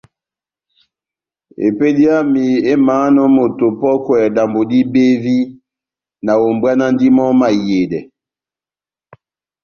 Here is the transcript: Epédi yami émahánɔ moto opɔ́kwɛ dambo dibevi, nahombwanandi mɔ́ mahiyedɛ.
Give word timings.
Epédi 1.67 2.03
yami 2.09 2.43
émahánɔ 2.71 3.23
moto 3.35 3.65
opɔ́kwɛ 3.71 4.17
dambo 4.35 4.59
dibevi, 4.71 5.37
nahombwanandi 6.25 7.07
mɔ́ 7.15 7.29
mahiyedɛ. 7.39 7.99